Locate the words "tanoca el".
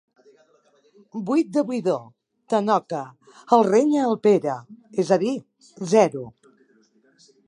2.53-3.65